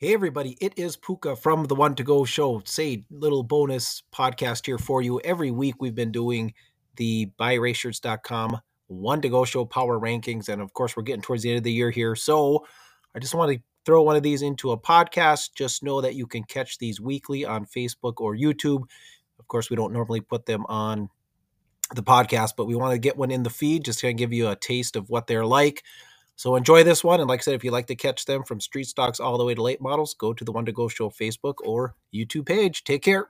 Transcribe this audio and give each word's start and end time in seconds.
Hey 0.00 0.14
everybody, 0.14 0.56
it 0.60 0.74
is 0.76 0.96
Puka 0.96 1.34
from 1.34 1.64
the 1.64 1.74
One 1.74 1.96
to 1.96 2.04
Go 2.04 2.24
Show. 2.24 2.62
Say 2.64 3.04
little 3.10 3.42
bonus 3.42 4.04
podcast 4.14 4.64
here 4.66 4.78
for 4.78 5.02
you. 5.02 5.20
Every 5.24 5.50
week 5.50 5.74
we've 5.80 5.96
been 5.96 6.12
doing 6.12 6.54
the 6.94 7.32
buyraceshirts.com 7.36 8.60
One 8.86 9.20
to 9.22 9.28
Go 9.28 9.44
Show 9.44 9.64
power 9.64 9.98
rankings, 9.98 10.48
and 10.48 10.62
of 10.62 10.72
course 10.72 10.96
we're 10.96 11.02
getting 11.02 11.22
towards 11.22 11.42
the 11.42 11.48
end 11.48 11.58
of 11.58 11.64
the 11.64 11.72
year 11.72 11.90
here. 11.90 12.14
So 12.14 12.64
I 13.12 13.18
just 13.18 13.34
want 13.34 13.50
to 13.50 13.60
throw 13.84 14.02
one 14.02 14.14
of 14.14 14.22
these 14.22 14.40
into 14.40 14.70
a 14.70 14.78
podcast. 14.78 15.54
Just 15.56 15.82
know 15.82 16.00
that 16.00 16.14
you 16.14 16.28
can 16.28 16.44
catch 16.44 16.78
these 16.78 17.00
weekly 17.00 17.44
on 17.44 17.66
Facebook 17.66 18.20
or 18.20 18.36
YouTube. 18.36 18.82
Of 19.40 19.48
course, 19.48 19.68
we 19.68 19.74
don't 19.74 19.92
normally 19.92 20.20
put 20.20 20.46
them 20.46 20.64
on 20.68 21.08
the 21.92 22.04
podcast, 22.04 22.52
but 22.56 22.66
we 22.66 22.76
want 22.76 22.92
to 22.92 22.98
get 22.98 23.16
one 23.16 23.32
in 23.32 23.42
the 23.42 23.50
feed 23.50 23.86
just 23.86 23.98
to 23.98 24.12
give 24.12 24.32
you 24.32 24.46
a 24.46 24.54
taste 24.54 24.94
of 24.94 25.10
what 25.10 25.26
they're 25.26 25.44
like. 25.44 25.82
So 26.38 26.54
enjoy 26.54 26.84
this 26.84 27.02
one. 27.02 27.18
And 27.18 27.28
like 27.28 27.40
I 27.40 27.42
said, 27.42 27.54
if 27.54 27.64
you 27.64 27.72
like 27.72 27.88
to 27.88 27.96
catch 27.96 28.24
them 28.24 28.44
from 28.44 28.60
street 28.60 28.86
stocks 28.86 29.18
all 29.18 29.36
the 29.38 29.44
way 29.44 29.56
to 29.56 29.60
late 29.60 29.80
models, 29.80 30.14
go 30.14 30.32
to 30.32 30.44
the 30.44 30.52
One 30.52 30.64
to 30.66 30.72
Go 30.72 30.86
Show 30.86 31.10
Facebook 31.10 31.54
or 31.64 31.96
YouTube 32.14 32.46
page. 32.46 32.84
Take 32.84 33.02
care. 33.02 33.26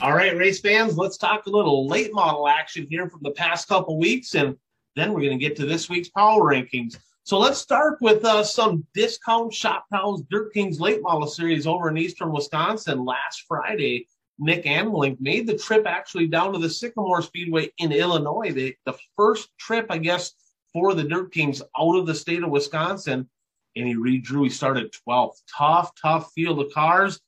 All 0.00 0.14
right, 0.14 0.36
race 0.36 0.60
fans, 0.60 0.96
let's 0.96 1.16
talk 1.16 1.46
a 1.46 1.50
little 1.50 1.88
late 1.88 2.14
model 2.14 2.46
action 2.46 2.86
here 2.88 3.10
from 3.10 3.22
the 3.24 3.32
past 3.32 3.66
couple 3.66 3.98
weeks, 3.98 4.36
and 4.36 4.56
then 4.94 5.12
we're 5.12 5.22
going 5.22 5.36
to 5.36 5.44
get 5.44 5.56
to 5.56 5.66
this 5.66 5.90
week's 5.90 6.10
power 6.10 6.54
rankings. 6.54 6.96
So 7.28 7.38
let's 7.38 7.58
start 7.58 7.98
with 8.00 8.24
uh, 8.24 8.42
some 8.42 8.86
discount 8.94 9.52
Shop 9.52 9.84
Towns 9.92 10.22
Dirt 10.30 10.54
Kings 10.54 10.80
late 10.80 11.02
model 11.02 11.26
series 11.26 11.66
over 11.66 11.90
in 11.90 11.98
eastern 11.98 12.32
Wisconsin. 12.32 13.04
Last 13.04 13.44
Friday, 13.46 14.08
Nick 14.38 14.64
Anvelink 14.64 15.20
made 15.20 15.46
the 15.46 15.58
trip 15.58 15.86
actually 15.86 16.26
down 16.26 16.54
to 16.54 16.58
the 16.58 16.70
Sycamore 16.70 17.20
Speedway 17.20 17.70
in 17.76 17.92
Illinois. 17.92 18.50
The, 18.50 18.74
the 18.86 18.96
first 19.14 19.50
trip, 19.58 19.88
I 19.90 19.98
guess, 19.98 20.32
for 20.72 20.94
the 20.94 21.04
Dirt 21.04 21.30
Kings 21.30 21.60
out 21.78 21.96
of 21.96 22.06
the 22.06 22.14
state 22.14 22.42
of 22.42 22.48
Wisconsin. 22.48 23.28
And 23.76 23.86
he 23.86 23.94
redrew. 23.94 24.44
He 24.44 24.48
started 24.48 24.94
12th. 25.06 25.42
Tough, 25.54 25.92
tough 26.00 26.32
field 26.32 26.60
of 26.60 26.72
cars. 26.72 27.20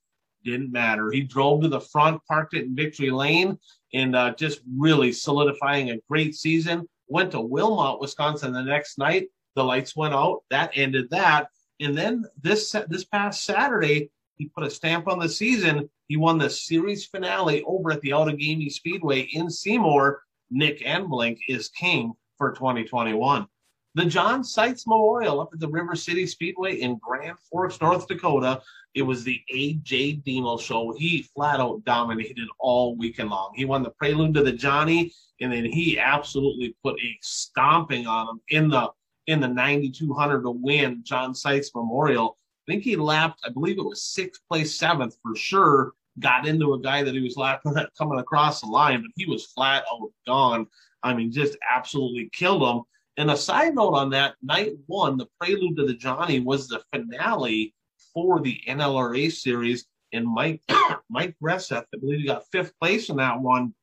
Didn't 0.42 0.72
matter. 0.72 1.10
He 1.12 1.20
drove 1.20 1.60
to 1.60 1.68
the 1.68 1.78
front, 1.78 2.22
parked 2.26 2.54
it 2.54 2.64
in 2.64 2.74
victory 2.74 3.10
lane, 3.10 3.58
and 3.92 4.16
uh, 4.16 4.32
just 4.32 4.62
really 4.78 5.12
solidifying 5.12 5.90
a 5.90 6.00
great 6.08 6.34
season. 6.34 6.88
Went 7.08 7.32
to 7.32 7.40
Wilmot, 7.42 8.00
Wisconsin 8.00 8.54
the 8.54 8.62
next 8.62 8.96
night 8.96 9.26
the 9.56 9.64
lights 9.64 9.96
went 9.96 10.14
out. 10.14 10.42
That 10.50 10.70
ended 10.74 11.10
that. 11.10 11.48
And 11.80 11.96
then 11.96 12.24
this 12.40 12.74
this 12.88 13.04
past 13.04 13.44
Saturday, 13.44 14.10
he 14.36 14.46
put 14.48 14.64
a 14.64 14.70
stamp 14.70 15.08
on 15.08 15.18
the 15.18 15.28
season. 15.28 15.88
He 16.08 16.16
won 16.16 16.38
the 16.38 16.50
series 16.50 17.06
finale 17.06 17.62
over 17.64 17.90
at 17.92 18.00
the 18.00 18.10
Outagamie 18.10 18.70
Speedway 18.70 19.28
in 19.32 19.50
Seymour. 19.50 20.22
Nick 20.50 20.80
Anvelink 20.80 21.38
is 21.48 21.68
king 21.68 22.12
for 22.36 22.52
2021. 22.52 23.46
The 23.94 24.04
John 24.04 24.44
Seitz 24.44 24.86
Memorial 24.86 25.40
up 25.40 25.50
at 25.52 25.58
the 25.58 25.68
River 25.68 25.96
City 25.96 26.26
Speedway 26.26 26.76
in 26.76 26.98
Grand 26.98 27.36
Forks, 27.50 27.80
North 27.80 28.06
Dakota. 28.06 28.62
It 28.94 29.02
was 29.02 29.24
the 29.24 29.40
AJ 29.52 30.24
Diemel 30.24 30.60
show. 30.60 30.92
He 30.96 31.22
flat 31.22 31.60
out 31.60 31.84
dominated 31.84 32.48
all 32.58 32.96
weekend 32.96 33.30
long. 33.30 33.52
He 33.54 33.64
won 33.64 33.82
the 33.82 33.90
prelude 33.90 34.34
to 34.34 34.42
the 34.42 34.52
Johnny, 34.52 35.12
and 35.40 35.52
then 35.52 35.64
he 35.64 35.98
absolutely 35.98 36.76
put 36.84 37.00
a 37.00 37.18
stomping 37.20 38.06
on 38.06 38.28
him 38.28 38.40
in 38.48 38.68
the 38.68 38.90
in 39.30 39.40
the 39.40 39.48
9200 39.48 40.42
to 40.42 40.50
win 40.50 41.02
John 41.04 41.34
Seitz 41.34 41.70
Memorial. 41.74 42.36
I 42.66 42.72
think 42.72 42.82
he 42.82 42.96
lapped, 42.96 43.40
I 43.44 43.50
believe 43.50 43.78
it 43.78 43.84
was 43.84 44.02
sixth 44.02 44.42
place, 44.50 44.76
seventh 44.76 45.16
for 45.22 45.36
sure. 45.36 45.92
Got 46.18 46.48
into 46.48 46.74
a 46.74 46.80
guy 46.80 47.04
that 47.04 47.14
he 47.14 47.20
was 47.20 47.36
lapping 47.36 47.74
coming 47.98 48.18
across 48.18 48.60
the 48.60 48.66
line, 48.66 49.02
but 49.02 49.12
he 49.14 49.26
was 49.26 49.46
flat 49.46 49.84
out 49.90 50.10
gone. 50.26 50.66
I 51.04 51.14
mean, 51.14 51.30
just 51.30 51.56
absolutely 51.72 52.28
killed 52.32 52.62
him. 52.62 52.82
And 53.16 53.30
a 53.30 53.36
side 53.36 53.76
note 53.76 53.94
on 53.94 54.10
that, 54.10 54.34
night 54.42 54.72
one, 54.86 55.16
the 55.16 55.28
prelude 55.40 55.76
to 55.76 55.86
the 55.86 55.94
Johnny 55.94 56.40
was 56.40 56.66
the 56.66 56.82
finale 56.92 57.74
for 58.12 58.40
the 58.40 58.60
NLRA 58.66 59.30
series. 59.30 59.86
And 60.12 60.26
Mike 60.26 60.60
Mike 61.08 61.36
Gresseth, 61.40 61.84
I 61.94 61.98
believe 62.00 62.20
he 62.20 62.26
got 62.26 62.50
fifth 62.50 62.72
place 62.80 63.08
in 63.08 63.16
that 63.16 63.40
one. 63.40 63.74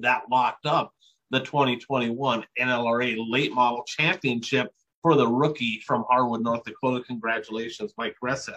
That 0.00 0.22
locked 0.28 0.66
up 0.66 0.92
the 1.32 1.40
2021 1.40 2.44
NLRA 2.60 3.16
Late 3.28 3.52
Model 3.52 3.82
Championship 3.86 4.70
for 5.00 5.16
the 5.16 5.26
rookie 5.26 5.80
from 5.84 6.04
Harwood, 6.08 6.42
North 6.42 6.62
Dakota. 6.62 7.02
Congratulations, 7.04 7.94
Mike 7.96 8.14
Gresseth. 8.22 8.54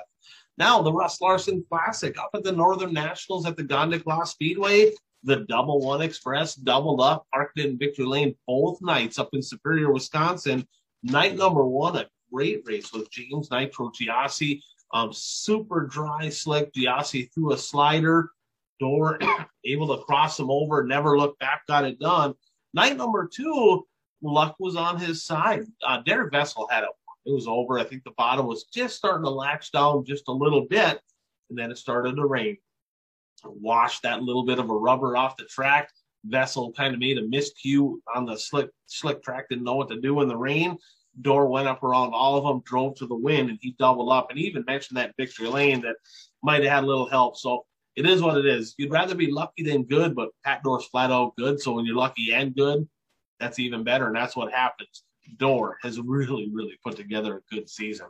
Now, 0.58 0.82
the 0.82 0.92
Russ 0.92 1.20
Larson 1.22 1.66
Classic 1.70 2.18
up 2.20 2.30
at 2.34 2.44
the 2.44 2.52
Northern 2.52 2.94
Nationals 2.94 3.46
at 3.46 3.56
the 3.56 3.64
Gondik 3.64 4.06
Law 4.06 4.26
Speedway. 4.26 4.92
The 5.24 5.38
Double 5.48 5.80
One 5.80 6.02
Express 6.02 6.54
doubled 6.54 7.02
up, 7.02 7.26
parked 7.34 7.60
in 7.60 7.80
Victory 7.80 8.06
Lane 8.06 8.36
both 8.46 8.80
nights 8.82 9.18
up 9.18 9.30
in 9.34 9.42
Superior, 9.42 9.92
Wisconsin. 9.92 10.68
Night 11.02 11.36
number 11.36 11.66
one, 11.66 11.96
a 11.96 12.06
great 12.32 12.62
race 12.66 12.94
with 12.94 13.10
James 13.10 13.50
Nitro 13.50 13.90
Giassi. 13.90 14.62
Um, 14.94 15.12
super 15.12 15.88
dry, 15.88 16.30
slick. 16.30 16.72
Giassi 16.74 17.32
threw 17.34 17.54
a 17.54 17.58
slider, 17.58 18.30
Doar, 18.82 19.18
able 19.66 19.98
to 19.98 20.04
cross 20.04 20.40
him 20.40 20.52
over, 20.52 20.84
never 20.84 21.18
looked 21.18 21.40
back, 21.40 21.66
got 21.68 21.86
it 21.86 22.00
done. 22.00 22.36
Night 22.76 22.98
number 22.98 23.28
two, 23.34 23.88
luck 24.22 24.58
was 24.60 24.76
on 24.76 25.00
his 25.00 25.24
side. 25.24 25.64
Uh, 25.82 26.02
Derek 26.06 26.34
Vessel 26.34 26.68
had 26.70 26.84
it. 26.84 26.90
It 27.26 27.32
was 27.32 27.48
over. 27.48 27.80
I 27.80 27.86
think 27.86 28.04
the 28.04 28.12
bottom 28.18 28.46
was 28.46 28.66
just 28.66 28.98
starting 28.98 29.24
to 29.24 29.30
latch 29.30 29.72
down 29.72 30.04
just 30.06 30.28
a 30.28 30.34
little 30.34 30.68
bit, 30.70 31.00
and 31.50 31.58
then 31.58 31.72
it 31.72 31.78
started 31.78 32.18
to 32.18 32.26
rain. 32.26 32.58
Washed 33.46 34.04
that 34.04 34.24
little 34.24 34.46
bit 34.46 34.60
of 34.60 34.70
a 34.70 34.76
rubber 34.76 35.16
off 35.16 35.38
the 35.38 35.46
track. 35.46 35.90
Vessel 36.26 36.74
kind 36.74 36.94
of 36.94 37.00
made 37.00 37.18
a 37.18 37.22
miscue 37.22 37.96
on 38.14 38.26
the 38.26 38.36
slick 38.36 38.70
slick 38.88 39.24
track. 39.24 39.48
Didn't 39.50 39.64
know 39.64 39.76
what 39.76 39.90
to 39.90 40.02
do 40.02 40.22
in 40.22 40.28
the 40.28 40.36
rain. 40.36 40.78
Doar 41.22 41.50
went 41.50 41.70
up 41.70 41.82
around 41.82 42.14
all 42.14 42.36
of 42.36 42.44
them, 42.44 42.62
drove 42.66 42.96
to 42.96 43.08
the 43.08 43.16
wind, 43.16 43.50
and 43.50 43.60
he 43.62 43.74
doubled 43.80 44.12
up. 44.12 44.30
And 44.30 44.38
he 44.38 44.46
even 44.48 44.66
mentioned 44.68 44.98
that 44.98 45.16
victory 45.18 45.48
lane 45.48 45.82
that 45.82 45.96
might 46.44 46.64
have 46.64 46.74
had 46.74 46.84
a 46.84 46.88
little 46.88 47.08
help. 47.08 47.38
So 47.38 47.66
it 47.96 48.06
is 48.06 48.22
what 48.22 48.38
it 48.38 48.46
is. 48.46 48.76
You'd 48.78 48.92
rather 48.92 49.16
be 49.16 49.32
lucky 49.32 49.64
than 49.64 49.84
good, 49.84 50.16
but 50.16 50.30
Pat 50.44 50.64
Doar's 50.64 50.86
flat 50.86 51.12
out 51.12 51.36
good. 51.38 51.60
So 51.60 51.74
when 51.74 51.86
you're 51.86 51.96
lucky 51.96 52.34
and 52.34 52.56
good, 52.56 52.88
that's 53.40 53.60
even 53.60 53.84
better. 53.84 54.08
And 54.08 54.16
that's 54.16 54.36
what 54.36 54.52
happens. 54.52 55.04
Doar 55.38 55.76
has 55.82 56.00
really, 56.00 56.50
really 56.52 56.78
put 56.84 56.96
together 56.96 57.38
a 57.38 57.56
good 57.56 57.70
season. 57.70 58.08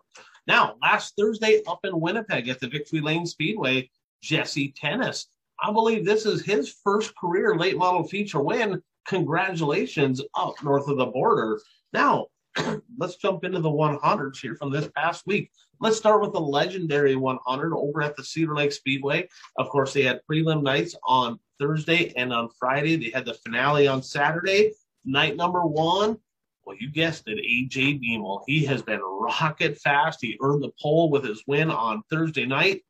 Now, 0.48 0.76
last 0.82 1.14
Thursday 1.18 1.62
up 1.68 1.80
in 1.84 2.00
Winnipeg 2.00 2.48
at 2.50 2.60
the 2.60 2.68
Victory 2.68 3.02
Lane 3.02 3.26
Speedway, 3.26 3.90
Jesse 4.22 4.74
Tennis. 4.76 5.28
I 5.62 5.72
believe 5.72 6.06
this 6.06 6.26
is 6.26 6.44
his 6.44 6.76
first 6.84 7.16
career 7.16 7.56
late 7.56 7.78
model 7.78 8.04
feature 8.04 8.42
win. 8.42 8.82
Congratulations 9.08 10.22
up 10.36 10.56
north 10.64 10.88
of 10.88 10.98
the 10.98 11.06
border. 11.06 11.60
Now, 11.94 12.28
let's 12.98 13.16
jump 13.16 13.44
into 13.44 13.60
the 13.60 13.70
100s 13.70 14.38
here 14.38 14.56
from 14.56 14.72
this 14.72 14.90
past 14.96 15.26
week. 15.26 15.52
Let's 15.82 15.98
start 15.98 16.22
with 16.22 16.34
the 16.34 16.40
legendary 16.40 17.16
100 17.16 17.76
over 17.76 18.02
at 18.02 18.16
the 18.16 18.24
Cedar 18.24 18.56
Lake 18.56 18.72
Speedway. 18.72 19.28
Of 19.58 19.70
course, 19.70 19.94
they 19.94 20.04
had 20.04 20.22
prelim 20.30 20.64
nights 20.64 20.96
on 21.04 21.40
Thursday 21.60 22.14
and 22.16 22.34
on 22.34 22.50
Friday. 22.60 22.96
They 22.96 23.10
had 23.10 23.26
the 23.26 23.34
finale 23.34 23.88
on 23.88 24.02
Saturday. 24.02 24.72
Night 25.04 25.36
number 25.36 25.66
one, 25.66 26.18
well, 26.66 26.78
you 26.80 26.90
guessed 26.90 27.28
it, 27.28 27.38
AJ 27.38 28.02
Diemel. 28.02 28.42
He 28.48 28.66
has 28.66 28.82
been 28.82 29.02
rocket 29.02 29.78
fast. 29.78 30.20
He 30.22 30.38
earned 30.42 30.64
the 30.64 30.72
pole 30.82 31.12
with 31.12 31.24
his 31.24 31.44
win 31.46 31.70
on 31.70 32.04
Thursday 32.10 32.46
night. 32.46 32.82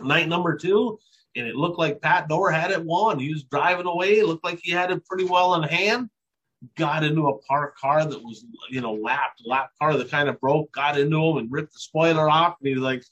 Night 0.00 0.28
number 0.28 0.56
two, 0.56 0.98
and 1.34 1.46
it 1.46 1.56
looked 1.56 1.78
like 1.78 2.02
Pat 2.02 2.28
Doar 2.28 2.52
had 2.52 2.70
it 2.70 2.84
won. 2.84 3.18
He 3.18 3.32
was 3.32 3.44
driving 3.44 3.86
away. 3.86 4.18
It 4.18 4.26
looked 4.26 4.44
like 4.44 4.60
he 4.62 4.72
had 4.72 4.90
it 4.90 5.06
pretty 5.06 5.24
well 5.24 5.54
in 5.54 5.62
hand 5.62 6.10
got 6.76 7.04
into 7.04 7.28
a 7.28 7.38
parked 7.38 7.78
car 7.78 8.04
that 8.04 8.22
was, 8.22 8.44
you 8.70 8.80
know, 8.80 8.92
lapped, 8.92 9.42
lap 9.44 9.70
car 9.80 9.96
that 9.96 10.10
kind 10.10 10.28
of 10.28 10.40
broke, 10.40 10.72
got 10.72 10.98
into 10.98 11.22
him 11.22 11.36
and 11.38 11.52
ripped 11.52 11.72
the 11.72 11.80
spoiler 11.80 12.28
off. 12.28 12.56
And 12.60 12.68
he's 12.68 12.78
like, 12.78 13.04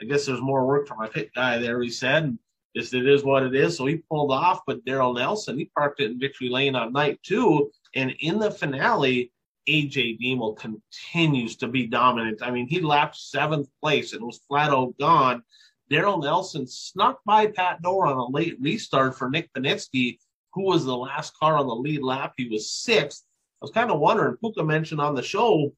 I 0.00 0.04
guess 0.04 0.26
there's 0.26 0.40
more 0.40 0.66
work 0.66 0.86
for 0.86 0.96
my 0.96 1.08
pit 1.08 1.30
guy 1.34 1.58
there, 1.58 1.82
he 1.82 1.90
said. 1.90 2.24
And 2.24 2.38
just 2.76 2.94
it 2.94 3.06
is 3.06 3.24
what 3.24 3.42
it 3.42 3.54
is. 3.54 3.76
So 3.76 3.86
he 3.86 3.96
pulled 3.96 4.32
off, 4.32 4.60
but 4.66 4.84
Daryl 4.84 5.14
Nelson, 5.14 5.58
he 5.58 5.66
parked 5.76 6.00
it 6.00 6.10
in 6.10 6.20
Victory 6.20 6.48
Lane 6.48 6.74
on 6.74 6.92
night 6.92 7.20
two. 7.22 7.70
And 7.94 8.14
in 8.20 8.38
the 8.38 8.50
finale, 8.50 9.32
AJ 9.68 10.18
Diemel 10.20 10.56
continues 10.56 11.56
to 11.56 11.68
be 11.68 11.86
dominant. 11.86 12.42
I 12.42 12.50
mean, 12.50 12.66
he 12.66 12.80
lapped 12.80 13.16
seventh 13.16 13.68
place 13.80 14.12
and 14.12 14.24
was 14.24 14.40
flat 14.48 14.70
out 14.70 14.94
gone. 14.98 15.42
Daryl 15.90 16.22
Nelson 16.22 16.66
snuck 16.66 17.20
by 17.26 17.46
Pat 17.46 17.82
Doar 17.82 18.06
on 18.06 18.16
a 18.16 18.26
late 18.26 18.56
restart 18.60 19.16
for 19.16 19.28
Nick 19.28 19.52
Panitsky 19.52 20.18
who 20.52 20.62
was 20.64 20.84
the 20.84 20.96
last 20.96 21.36
car 21.38 21.56
on 21.56 21.66
the 21.66 21.74
lead 21.74 22.02
lap. 22.02 22.34
He 22.36 22.48
was 22.48 22.70
sixth. 22.70 23.24
I 23.60 23.64
was 23.64 23.70
kind 23.70 23.90
of 23.90 24.00
wondering, 24.00 24.36
Puka 24.36 24.64
mentioned 24.64 25.00
on 25.00 25.14
the 25.14 25.22
show, 25.22 25.72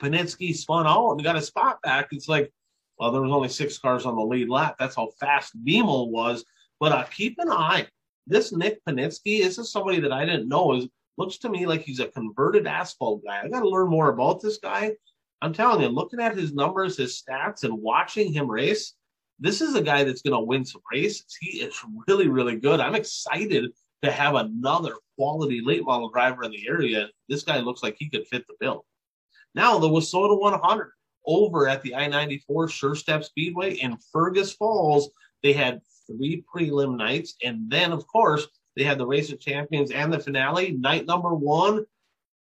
Panitsky 0.00 0.54
spun 0.54 0.86
out 0.86 1.12
and 1.12 1.22
got 1.22 1.36
a 1.36 1.42
spot 1.42 1.80
back. 1.82 2.08
It's 2.12 2.28
like, 2.28 2.52
well, 2.98 3.10
there 3.10 3.22
was 3.22 3.32
only 3.32 3.48
six 3.48 3.78
cars 3.78 4.06
on 4.06 4.16
the 4.16 4.22
lead 4.22 4.48
lap. 4.48 4.76
That's 4.78 4.96
how 4.96 5.10
fast 5.18 5.52
Diemel 5.64 6.10
was. 6.10 6.44
But 6.80 6.92
uh, 6.92 7.04
keep 7.04 7.38
an 7.38 7.50
eye. 7.50 7.86
This 8.26 8.52
Nick 8.52 8.84
Panitsky, 8.84 9.42
this 9.42 9.58
is 9.58 9.72
somebody 9.72 10.00
that 10.00 10.12
I 10.12 10.24
didn't 10.24 10.48
know. 10.48 10.74
Is 10.74 10.88
looks 11.18 11.38
to 11.38 11.48
me 11.48 11.66
like 11.66 11.82
he's 11.82 12.00
a 12.00 12.06
converted 12.08 12.66
asphalt 12.66 13.22
guy. 13.24 13.42
I 13.42 13.48
got 13.48 13.60
to 13.60 13.68
learn 13.68 13.88
more 13.88 14.08
about 14.08 14.40
this 14.40 14.58
guy. 14.58 14.92
I'm 15.40 15.52
telling 15.52 15.82
you, 15.82 15.88
looking 15.88 16.20
at 16.20 16.36
his 16.36 16.54
numbers, 16.54 16.96
his 16.96 17.20
stats, 17.20 17.64
and 17.64 17.74
watching 17.74 18.32
him 18.32 18.48
race, 18.48 18.94
this 19.40 19.60
is 19.60 19.74
a 19.74 19.82
guy 19.82 20.04
that's 20.04 20.22
going 20.22 20.40
to 20.40 20.46
win 20.46 20.64
some 20.64 20.82
races. 20.90 21.36
He 21.40 21.60
is 21.60 21.74
really, 22.06 22.28
really 22.28 22.56
good. 22.56 22.78
I'm 22.78 22.94
excited 22.94 23.72
to 24.02 24.10
have 24.10 24.34
another 24.34 24.94
quality 25.16 25.60
late 25.64 25.84
model 25.84 26.10
driver 26.10 26.44
in 26.44 26.50
the 26.50 26.66
area. 26.68 27.08
This 27.28 27.42
guy 27.42 27.60
looks 27.60 27.82
like 27.82 27.96
he 27.98 28.08
could 28.08 28.26
fit 28.26 28.46
the 28.46 28.54
bill. 28.60 28.84
Now 29.54 29.78
the 29.78 29.88
WISSOTA 29.88 30.38
100 30.40 30.92
over 31.26 31.68
at 31.68 31.82
the 31.82 31.94
I-94 31.94 32.70
Sure 32.70 32.94
Step 32.94 33.24
Speedway 33.24 33.74
in 33.74 33.96
Fergus 34.12 34.52
Falls. 34.52 35.10
They 35.42 35.52
had 35.52 35.80
three 36.06 36.44
prelim 36.52 36.96
nights, 36.96 37.36
and 37.44 37.70
then 37.70 37.92
of 37.92 38.06
course 38.06 38.46
they 38.76 38.84
had 38.84 38.98
the 38.98 39.06
race 39.06 39.30
of 39.30 39.40
champions 39.40 39.90
and 39.90 40.12
the 40.12 40.18
finale. 40.18 40.72
Night 40.72 41.06
number 41.06 41.34
one, 41.34 41.84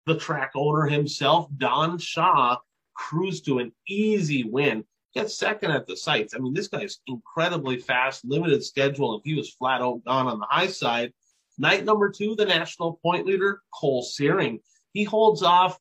the 0.07 0.17
track 0.17 0.53
owner 0.55 0.87
himself, 0.87 1.49
Don 1.57 1.99
Shaw, 1.99 2.57
cruised 2.95 3.45
to 3.47 3.59
an 3.59 3.73
easy 3.89 4.45
win. 4.45 4.85
Gets 5.15 5.39
second 5.39 5.71
at 5.71 5.87
the 5.87 5.97
Seitz. 5.97 6.35
I 6.35 6.39
mean, 6.39 6.53
this 6.53 6.69
guy's 6.69 6.99
incredibly 7.07 7.79
fast, 7.79 8.25
limited 8.25 8.63
schedule, 8.63 9.15
and 9.15 9.23
he 9.25 9.35
was 9.35 9.55
flat 9.55 9.81
out 9.81 10.05
gone 10.05 10.27
on 10.27 10.39
the 10.39 10.47
high 10.51 10.67
side. 10.67 11.13
Night 11.59 11.85
number 11.85 12.11
two, 12.11 12.37
the 12.37 12.47
national 12.47 13.01
point 13.03 13.27
leader, 13.27 13.63
Cole 13.75 14.03
Searing. 14.03 14.61
He 14.93 15.03
holds 15.03 15.43
off 15.43 15.79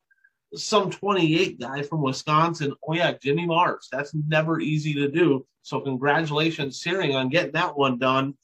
some 0.56 0.90
28 0.90 1.60
guy 1.60 1.84
from 1.84 2.02
Wisconsin. 2.02 2.74
Oh, 2.88 2.94
yeah, 2.94 3.14
Jimmy 3.22 3.46
Mars. 3.46 3.88
That's 3.92 4.14
never 4.14 4.60
easy 4.60 4.94
to 4.96 5.10
do. 5.10 5.46
So, 5.62 5.80
congratulations, 5.82 6.82
Searing, 6.82 7.16
on 7.16 7.30
getting 7.30 7.52
that 7.52 7.78
one 7.78 8.00
done. 8.00 8.36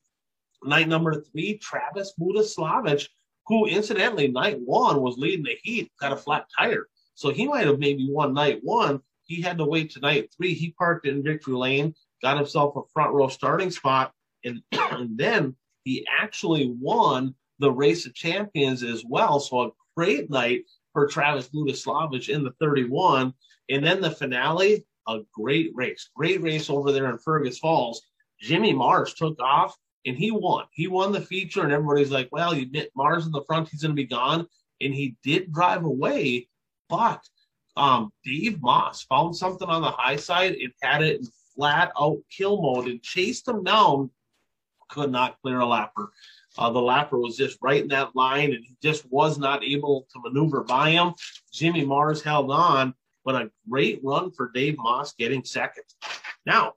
Night 0.64 0.88
number 0.88 1.22
three, 1.22 1.58
Travis 1.58 2.14
Budaslavich, 2.20 3.08
who 3.48 3.66
incidentally, 3.66 4.28
night 4.28 4.60
one 4.64 5.02
was 5.02 5.18
leading 5.18 5.46
the 5.46 5.58
heat, 5.64 5.92
got 6.00 6.14
a 6.14 6.18
flat 6.18 6.46
tire. 6.58 6.88
So, 7.16 7.32
he 7.32 7.48
might 7.48 7.66
have 7.66 7.80
maybe 7.80 8.08
won 8.10 8.34
night 8.34 8.60
one. 8.62 9.02
He 9.26 9.42
had 9.42 9.58
to 9.58 9.66
wait 9.66 9.92
to 9.92 10.02
night 10.02 10.30
three. 10.36 10.54
He 10.54 10.72
parked 10.72 11.08
in 11.08 11.24
victory 11.24 11.56
lane, 11.56 11.96
got 12.22 12.38
himself 12.38 12.76
a 12.76 12.82
front 12.94 13.14
row 13.14 13.30
starting 13.30 13.72
spot, 13.72 14.12
and, 14.44 14.62
and 14.72 15.18
then 15.18 15.56
he 15.84 16.06
actually 16.10 16.74
won 16.80 17.36
the 17.60 17.72
race 17.72 18.06
of 18.06 18.14
champions 18.14 18.84
as 18.84 19.04
well. 19.06 19.40
So, 19.40 19.62
a 19.62 19.70
great 19.96 20.30
night 20.30 20.64
for 20.94 21.08
Travis 21.08 21.50
Budaslavich 21.50 22.30
in 22.30 22.44
the 22.44 22.52
31. 22.60 23.34
And 23.70 23.86
then 23.86 24.02
the 24.02 24.12
finale, 24.12 24.86
a 25.08 25.20
great 25.34 25.72
race, 25.74 26.10
great 26.16 26.42
race 26.42 26.70
over 26.70 26.92
there 26.92 27.10
in 27.10 27.18
Fergus 27.18 27.60
Falls. 27.60 28.02
Jimmy 28.40 28.74
Mars 28.74 29.14
took 29.14 29.40
off 29.40 29.76
and 30.06 30.18
he 30.18 30.32
won. 30.32 30.66
He 30.72 30.88
won 30.88 31.12
the 31.12 31.22
feature, 31.22 31.64
and 31.64 31.72
everybody's 31.72 32.12
like, 32.12 32.28
well, 32.32 32.54
you 32.54 32.66
get 32.66 32.92
Mars 32.96 33.26
in 33.26 33.32
the 33.32 33.44
front, 33.46 33.70
he's 33.70 33.82
going 33.82 33.92
to 33.92 33.96
be 33.96 34.06
gone. 34.06 34.48
And 34.82 34.94
he 34.94 35.16
did 35.24 35.54
drive 35.54 35.86
away, 35.86 36.50
but 36.90 37.22
um, 37.78 38.12
Dave 38.26 38.62
Moss 38.62 39.04
found 39.04 39.36
something 39.36 39.70
on 39.70 39.82
the 39.82 39.92
high 39.92 40.18
side 40.18 40.56
and 40.56 40.74
had 40.82 41.02
it 41.02 41.22
in 41.22 41.28
flat 41.56 41.92
out 42.00 42.18
kill 42.36 42.62
mode 42.62 42.88
and 42.88 43.02
chased 43.02 43.48
him 43.48 43.64
down. 43.64 44.10
Could 44.94 45.12
not 45.12 45.42
clear 45.42 45.60
a 45.60 45.66
lapper. 45.66 46.10
Uh, 46.56 46.70
the 46.70 46.80
lapper 46.80 47.20
was 47.20 47.36
just 47.36 47.58
right 47.64 47.82
in 47.82 47.88
that 47.88 48.16
line, 48.16 48.54
and 48.54 48.64
he 48.64 48.76
just 48.80 49.10
was 49.12 49.40
not 49.40 49.64
able 49.64 50.06
to 50.14 50.20
maneuver 50.24 50.64
by 50.64 50.92
him. 50.92 51.14
Jimmy 51.52 51.84
Mars 51.84 52.22
held 52.22 52.52
on, 52.52 52.94
but 53.26 53.34
a 53.36 53.50
great 53.68 54.02
run 54.04 54.30
for 54.30 54.52
Dave 54.54 54.78
Moss 54.78 55.14
getting 55.14 55.44
second. 55.44 55.86
Now, 56.46 56.74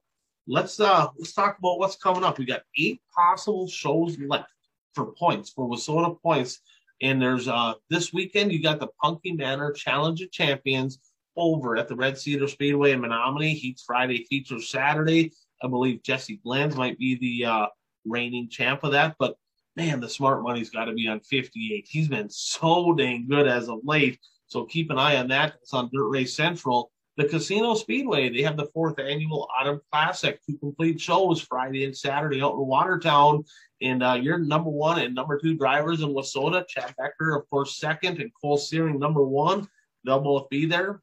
let's 0.48 0.80
uh 0.80 1.08
let's 1.18 1.34
talk 1.34 1.58
about 1.58 1.78
what's 1.78 1.96
coming 1.96 2.24
up. 2.24 2.38
We 2.38 2.46
got 2.46 2.62
eight 2.78 3.02
possible 3.14 3.68
shows 3.68 4.16
left 4.18 4.48
for 4.94 5.12
points 5.12 5.50
for 5.50 5.68
WISSOTA 5.68 6.22
points, 6.22 6.60
and 7.02 7.20
there's 7.20 7.48
uh 7.48 7.74
this 7.90 8.14
weekend 8.14 8.50
you 8.50 8.62
got 8.62 8.80
the 8.80 8.88
Punky 9.02 9.32
Manor 9.32 9.72
Challenge 9.72 10.22
of 10.22 10.32
Champions 10.32 11.00
over 11.36 11.76
at 11.76 11.86
the 11.86 11.96
Red 11.96 12.16
Cedar 12.16 12.48
Speedway 12.48 12.92
in 12.92 13.00
Menomonie. 13.02 13.52
Heats 13.52 13.82
Friday, 13.82 14.24
features 14.24 14.70
Saturday. 14.70 15.32
I 15.62 15.68
believe 15.68 16.02
Jesse 16.02 16.40
Glenns 16.44 16.76
might 16.76 16.98
be 16.98 17.16
the 17.16 17.44
uh, 17.44 17.66
reigning 18.08 18.48
champ 18.48 18.84
of 18.84 18.92
that, 18.92 19.16
but 19.18 19.36
man, 19.76 20.00
the 20.00 20.08
smart 20.08 20.42
money's 20.42 20.70
got 20.70 20.86
to 20.86 20.92
be 20.92 21.06
on 21.08 21.20
58. 21.20 21.86
He's 21.88 22.08
been 22.08 22.30
so 22.30 22.94
dang 22.94 23.26
good 23.28 23.46
as 23.46 23.68
of 23.68 23.80
late. 23.84 24.18
So 24.46 24.64
keep 24.64 24.90
an 24.90 24.98
eye 24.98 25.16
on 25.16 25.28
that. 25.28 25.54
It's 25.62 25.74
on 25.74 25.90
Dirt 25.92 26.08
Race 26.08 26.34
Central. 26.34 26.90
The 27.16 27.24
Casino 27.24 27.74
Speedway, 27.74 28.28
they 28.28 28.42
have 28.42 28.58
the 28.58 28.66
fourth 28.66 28.98
annual 28.98 29.48
Autumn 29.58 29.80
Classic, 29.90 30.38
two 30.44 30.58
complete 30.58 31.00
shows 31.00 31.40
Friday 31.40 31.84
and 31.84 31.96
Saturday 31.96 32.42
out 32.42 32.52
in 32.52 32.66
Watertown. 32.66 33.44
And 33.80 34.02
uh, 34.02 34.18
your 34.20 34.38
number 34.38 34.70
one 34.70 35.00
and 35.00 35.14
number 35.14 35.38
two 35.38 35.56
drivers 35.56 36.02
in 36.02 36.10
WISSOTA, 36.10 36.68
Chad 36.68 36.94
Becker, 36.98 37.34
of 37.34 37.48
course, 37.48 37.78
second, 37.78 38.20
and 38.20 38.30
Cole 38.40 38.58
Searing, 38.58 38.98
number 38.98 39.24
one. 39.24 39.66
They'll 40.04 40.20
both 40.20 40.48
be 40.50 40.66
there. 40.66 41.00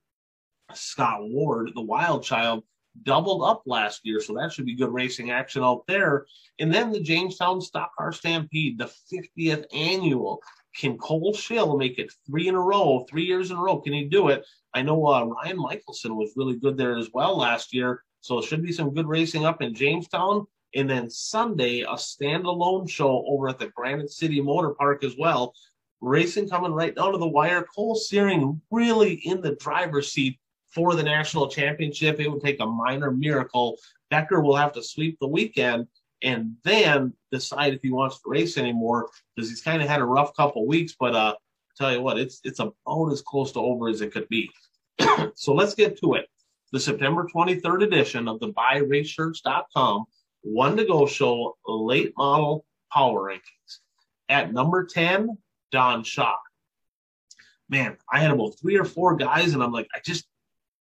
Scott 0.73 1.19
Ward, 1.21 1.71
the 1.75 1.81
wild 1.81 2.23
child, 2.23 2.63
doubled 3.01 3.43
up 3.43 3.63
last 3.65 4.01
year, 4.03 4.21
so 4.21 4.33
that 4.33 4.51
should 4.51 4.65
be 4.65 4.75
good 4.75 4.93
racing 4.93 5.31
action 5.31 5.63
out 5.63 5.83
there. 5.87 6.25
And 6.59 6.73
then 6.73 6.91
the 6.91 7.01
Jamestown 7.01 7.59
Stock 7.61 7.91
Car 7.97 8.11
Stampede, 8.11 8.77
the 8.77 8.91
50th 9.11 9.65
annual. 9.73 10.41
Can 10.75 10.97
Cole 10.97 11.33
Schill 11.33 11.77
make 11.77 11.99
it 11.99 12.11
three 12.25 12.47
in 12.47 12.55
a 12.55 12.59
row, 12.59 13.05
three 13.09 13.25
years 13.25 13.51
in 13.51 13.57
a 13.57 13.61
row? 13.61 13.79
Can 13.79 13.93
he 13.93 14.05
do 14.05 14.29
it? 14.29 14.45
I 14.73 14.81
know 14.81 15.05
uh, 15.07 15.25
Ryan 15.25 15.57
Michelson 15.57 16.15
was 16.15 16.33
really 16.35 16.57
good 16.57 16.77
there 16.77 16.97
as 16.97 17.09
well 17.13 17.37
last 17.37 17.73
year, 17.73 18.03
so 18.21 18.39
it 18.39 18.45
should 18.45 18.63
be 18.63 18.71
some 18.71 18.93
good 18.93 19.07
racing 19.07 19.45
up 19.45 19.61
in 19.61 19.75
Jamestown. 19.75 20.47
And 20.75 20.89
then 20.89 21.09
Sunday, 21.09 21.81
a 21.81 21.93
standalone 21.93 22.89
show 22.89 23.23
over 23.27 23.49
at 23.49 23.59
the 23.59 23.67
Granite 23.75 24.09
City 24.09 24.41
Motor 24.41 24.71
Park 24.71 25.03
as 25.03 25.15
well. 25.17 25.53
Racing 26.01 26.49
coming 26.49 26.73
right 26.73 26.95
down 26.95 27.11
to 27.11 27.19
the 27.19 27.27
wire. 27.27 27.63
Cole 27.63 27.95
Searing 27.95 28.59
really 28.71 29.13
in 29.13 29.41
the 29.41 29.55
driver's 29.55 30.11
seat 30.11 30.39
for 30.73 30.95
the 30.95 31.03
national 31.03 31.47
championship. 31.49 32.19
It 32.19 32.29
would 32.29 32.43
take 32.43 32.59
a 32.59 32.65
minor 32.65 33.11
miracle. 33.11 33.77
Becker 34.09 34.41
will 34.41 34.55
have 34.55 34.73
to 34.73 34.83
sweep 34.83 35.17
the 35.19 35.27
weekend 35.27 35.87
and 36.21 36.55
then 36.63 37.13
decide 37.31 37.73
if 37.73 37.81
he 37.81 37.91
wants 37.91 38.17
to 38.17 38.29
race 38.29 38.57
anymore 38.57 39.09
because 39.35 39.49
he's 39.49 39.61
kind 39.61 39.81
of 39.81 39.89
had 39.89 40.01
a 40.01 40.05
rough 40.05 40.35
couple 40.35 40.65
weeks. 40.65 40.95
But 40.99 41.15
uh, 41.15 41.35
tell 41.77 41.91
you 41.91 42.01
what, 42.01 42.17
it's 42.17 42.39
it's 42.43 42.59
about 42.59 43.11
as 43.11 43.21
close 43.21 43.51
to 43.53 43.59
over 43.59 43.89
as 43.89 44.01
it 44.01 44.13
could 44.13 44.29
be. 44.29 44.49
so 45.35 45.53
let's 45.53 45.75
get 45.75 45.99
to 45.99 46.15
it. 46.15 46.27
The 46.71 46.79
September 46.79 47.27
23rd 47.33 47.83
edition 47.83 48.27
of 48.27 48.39
the 48.39 48.51
BuyRaceShirts.com 48.53 50.05
one 50.43 50.75
to 50.77 50.85
go 50.85 51.07
show 51.07 51.57
late 51.65 52.13
model 52.17 52.65
power 52.91 53.29
rankings. 53.29 53.79
At 54.29 54.53
number 54.53 54.85
10, 54.85 55.37
Don 55.71 56.03
Shaw. 56.03 56.35
Man, 57.69 57.97
I 58.11 58.19
had 58.19 58.31
about 58.31 58.59
three 58.61 58.77
or 58.77 58.85
four 58.85 59.15
guys, 59.15 59.53
and 59.53 59.63
I'm 59.63 59.71
like, 59.71 59.87
I 59.95 59.99
just 60.05 60.25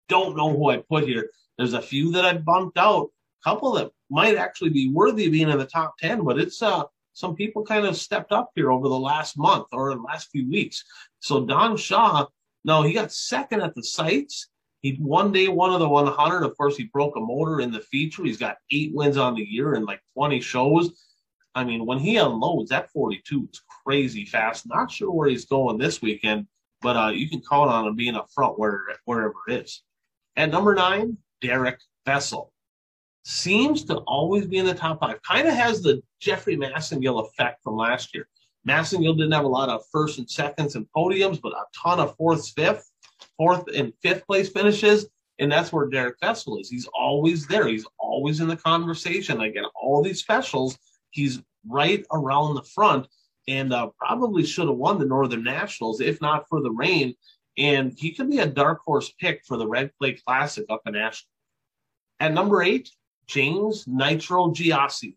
don't 0.10 0.36
know 0.36 0.50
who 0.50 0.70
I 0.70 0.78
put 0.78 1.06
here. 1.06 1.30
There's 1.58 1.74
a 1.74 1.82
few 1.82 2.12
that 2.12 2.26
I 2.26 2.34
bumped 2.34 2.78
out, 2.78 3.10
a 3.42 3.50
couple 3.50 3.72
that 3.74 3.92
might 4.10 4.36
actually 4.36 4.72
be 4.72 4.92
worthy 4.92 5.28
of 5.28 5.32
being 5.32 5.50
in 5.50 5.58
the 5.58 5.66
top 5.66 5.94
10, 6.00 6.24
but 6.24 6.40
it's 6.40 6.62
uh 6.62 6.84
some 7.14 7.36
people 7.36 7.66
kind 7.66 7.86
of 7.86 7.98
stepped 7.98 8.32
up 8.32 8.52
here 8.56 8.72
over 8.72 8.88
the 8.88 9.00
last 9.00 9.38
month 9.38 9.68
or 9.74 9.94
the 9.94 10.02
last 10.02 10.30
few 10.32 10.50
weeks. 10.50 10.84
So 11.20 11.46
Don 11.46 11.76
Shaw, 11.76 12.26
no, 12.64 12.82
he 12.82 12.94
got 12.94 13.12
second 13.12 13.62
at 13.62 13.76
the 13.76 13.84
Seitz. 13.84 14.48
He 14.82 14.96
one 15.02 15.34
day 15.34 15.50
one 15.50 15.74
of 15.74 15.82
the 15.82 15.90
100. 15.90 16.44
Of 16.44 16.56
course, 16.56 16.78
he 16.78 16.86
broke 16.86 17.18
a 17.18 17.20
motor 17.20 17.60
in 17.60 17.72
the 17.72 17.82
feature. 17.82 18.24
He's 18.24 18.38
got 18.38 18.58
eight 18.72 18.94
wins 18.94 19.18
on 19.18 19.36
the 19.36 19.44
year 19.44 19.74
and 19.74 19.86
like 19.86 20.00
20 20.14 20.40
shows. 20.40 20.92
I 21.56 21.66
mean, 21.66 21.86
when 21.86 22.00
he 22.00 22.16
unloads, 22.16 22.70
that 22.70 22.90
42 22.92 23.50
is 23.52 23.62
crazy 23.84 24.26
fast. 24.26 24.66
Not 24.66 24.90
sure 24.90 25.12
where 25.12 25.28
he's 25.28 25.46
going 25.46 25.78
this 25.78 26.02
weekend, 26.02 26.48
but 26.82 26.96
uh, 26.96 27.10
you 27.10 27.30
can 27.30 27.42
count 27.42 27.70
on 27.70 27.88
him 27.88 27.96
being 27.96 28.16
up 28.16 28.30
front 28.34 28.58
where, 28.58 28.84
wherever 29.04 29.34
it 29.50 29.64
is. 29.64 29.84
At 30.36 30.52
number 30.52 30.74
nine, 30.74 31.18
Derek 31.42 31.80
Vessel. 32.06 32.54
Seems 33.26 33.84
to 33.86 33.98
always 34.00 34.48
be 34.48 34.58
in 34.58 34.66
the 34.66 34.74
top 34.74 35.00
five. 35.00 35.22
Kind 35.24 35.48
of 35.48 35.54
has 35.54 35.82
the 35.82 36.02
Jeffrey 36.20 36.58
Massengill 36.58 37.28
effect 37.28 37.62
from 37.64 37.76
last 37.76 38.14
year. 38.16 38.28
Massengill 38.68 39.18
didn't 39.18 39.34
have 39.34 39.46
a 39.46 39.50
lot 39.50 39.70
of 39.70 39.84
first 39.92 40.18
and 40.18 40.30
seconds 40.30 40.76
and 40.76 40.88
podiums, 40.96 41.42
but 41.42 41.54
a 41.54 41.64
ton 41.76 42.00
of 42.00 42.16
fourth, 42.16 42.48
fifth, 42.50 42.90
fourth 43.38 43.64
and 43.76 43.94
fifth 44.02 44.26
place 44.26 44.50
finishes. 44.50 45.08
And 45.40 45.52
that's 45.52 45.72
where 45.72 45.88
Derek 45.88 46.18
Vessel 46.20 46.60
is. 46.60 46.70
He's 46.70 46.88
always 46.94 47.48
there. 47.48 47.68
He's 47.68 47.86
always 47.98 48.42
in 48.42 48.48
the 48.48 48.58
conversation. 48.58 49.42
Again, 49.42 49.66
all 49.76 50.04
these 50.04 50.20
specials, 50.20 50.78
he's 51.12 51.42
right 51.68 52.06
around 52.12 52.56
the 52.56 52.64
front 52.64 53.08
and 53.48 53.74
uh, 53.74 53.90
probably 53.98 54.46
should 54.46 54.68
have 54.68 54.78
won 54.78 55.00
the 55.00 55.06
Northern 55.06 55.44
Nationals 55.44 56.02
if 56.02 56.22
not 56.22 56.48
for 56.50 56.62
the 56.62 56.72
rain 56.72 57.16
and 57.60 57.94
he 57.98 58.12
could 58.12 58.30
be 58.30 58.40
a 58.40 58.48
dark 58.48 58.80
horse 58.86 59.14
pick 59.20 59.44
for 59.46 59.58
the 59.58 59.68
Red 59.68 59.92
Clay 60.00 60.14
Classic 60.14 60.66
up 60.70 60.82
in 60.86 60.96
Ashland. 60.96 61.28
At 62.22 62.34
number 62.34 62.64
eight, 62.64 62.90
James 63.28 63.86
Nitro 63.86 64.48
Giassi. 64.48 65.16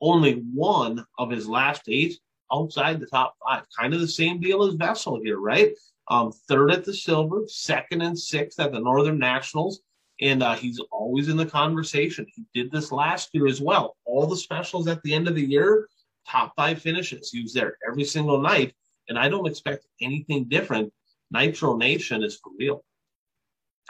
Only 0.00 0.34
one 0.52 1.06
of 1.18 1.30
his 1.30 1.48
last 1.48 1.82
eight 1.88 2.18
outside 2.52 3.00
the 3.00 3.06
top 3.06 3.36
five. 3.46 3.62
Kind 3.78 3.94
of 3.94 4.00
the 4.00 4.08
same 4.08 4.40
deal 4.40 4.64
as 4.64 4.74
Vessel 4.74 5.20
here, 5.22 5.38
right? 5.38 5.72
Um, 6.08 6.32
third 6.48 6.72
at 6.72 6.84
the 6.84 6.94
Silver, 6.94 7.42
second 7.46 8.02
and 8.02 8.18
sixth 8.18 8.58
at 8.58 8.72
the 8.72 8.80
Northern 8.80 9.18
Nationals, 9.18 9.80
and 10.20 10.42
uh, 10.42 10.54
he's 10.54 10.80
always 10.90 11.28
in 11.28 11.36
the 11.36 11.46
conversation. 11.46 12.26
He 12.34 12.44
did 12.54 12.72
this 12.72 12.90
last 12.90 13.30
year 13.32 13.46
as 13.46 13.60
well. 13.60 13.96
All 14.04 14.26
the 14.26 14.36
specials 14.36 14.88
at 14.88 15.02
the 15.02 15.14
end 15.14 15.28
of 15.28 15.34
the 15.34 15.44
year, 15.44 15.88
top 16.26 16.54
five 16.56 16.80
finishes. 16.80 17.30
He 17.30 17.42
was 17.42 17.52
there 17.52 17.76
every 17.88 18.04
single 18.04 18.40
night, 18.40 18.74
and 19.08 19.18
I 19.18 19.28
don't 19.28 19.46
expect 19.46 19.86
anything 20.00 20.44
different 20.44 20.92
Nitro 21.30 21.76
Nation 21.76 22.22
is 22.22 22.36
for 22.36 22.52
real. 22.58 22.84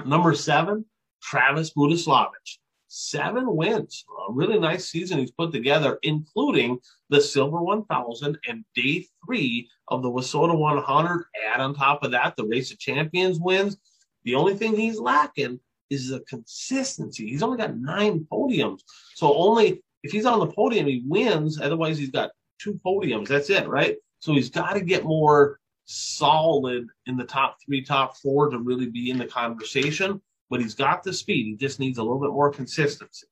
Number 0.05 0.35
seven, 0.35 0.85
Travis 1.23 1.73
Budaslavich. 1.75 2.59
seven 2.89 3.55
wins. 3.55 4.05
A 4.29 4.33
really 4.33 4.59
nice 4.59 4.89
season 4.89 5.19
he's 5.19 5.31
put 5.31 5.53
together, 5.53 5.99
including 6.03 6.79
the 7.11 7.21
Silver 7.21 7.61
1000 7.61 8.39
and 8.49 8.65
day 8.75 9.07
three 9.25 9.69
of 9.89 10.03
the 10.03 10.11
WISSOTA 10.11 10.57
100. 10.57 11.25
Add 11.53 11.61
on 11.61 11.75
top 11.75 12.03
of 12.03 12.13
that, 12.13 12.37
the 12.37 12.47
Race 12.47 12.71
of 12.73 12.79
Champions 12.79 13.39
wins. 13.39 13.77
The 14.25 14.35
only 14.35 14.55
thing 14.55 14.77
he's 14.77 14.99
lacking 14.99 15.61
is 15.91 16.09
the 16.11 16.21
consistency. 16.21 17.29
He's 17.29 17.43
only 17.43 17.59
got 17.59 17.77
nine 17.77 18.27
podiums. 18.31 18.81
So 19.15 19.35
only 19.35 19.83
if 20.03 20.13
he's 20.13 20.27
on 20.27 20.39
the 20.39 20.47
podium, 20.47 20.87
he 20.87 21.03
wins. 21.07 21.61
Otherwise, 21.61 21.99
he's 21.99 22.11
got 22.11 22.31
two 22.59 22.79
podiums. 22.85 23.29
That's 23.29 23.51
it, 23.51 23.69
right? 23.69 23.97
So 24.21 24.33
he's 24.35 24.51
got 24.51 24.75
to 24.75 24.81
get 24.81 25.05
more 25.05 25.59
solid 25.89 26.87
in 27.07 27.17
the 27.17 27.25
top 27.25 27.57
three, 27.65 27.83
top 27.83 28.17
four 28.19 28.51
to 28.51 28.59
really 28.59 28.87
be 28.87 29.11
in 29.11 29.19
the 29.19 29.27
conversation. 29.27 30.21
But 30.51 30.61
he's 30.61 30.75
got 30.75 31.03
the 31.03 31.13
speed. 31.13 31.47
He 31.47 31.57
just 31.57 31.81
needs 31.81 31.99
a 31.99 32.03
little 32.03 32.21
bit 32.21 32.31
more 32.31 32.51
consistency. 32.51 33.27